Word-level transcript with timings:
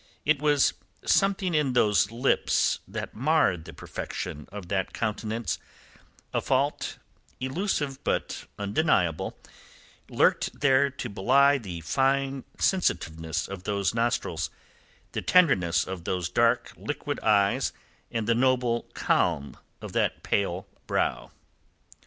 It 0.25 0.41
was 0.41 0.73
something 1.05 1.53
in 1.53 1.73
those 1.73 2.09
lips 2.09 2.79
that 2.87 3.13
marred 3.13 3.65
the 3.65 3.71
perfection 3.71 4.47
of 4.51 4.67
that 4.69 4.93
countenance; 4.93 5.59
a 6.33 6.41
fault, 6.41 6.97
elusive 7.39 8.03
but 8.03 8.47
undeniable, 8.57 9.37
lurked 10.09 10.59
there 10.59 10.89
to 10.89 11.07
belie 11.07 11.59
the 11.59 11.81
fine 11.81 12.45
sensitiveness 12.57 13.47
of 13.47 13.65
those 13.65 13.93
nostrils, 13.93 14.49
the 15.11 15.21
tenderness 15.21 15.85
of 15.85 16.03
those 16.03 16.29
dark, 16.29 16.73
liquid 16.75 17.19
eyes 17.19 17.71
and 18.11 18.25
the 18.25 18.33
noble 18.33 18.89
calm 18.95 19.55
of 19.83 19.93
that 19.93 20.23
pale 20.23 20.65
brow. 20.87 21.29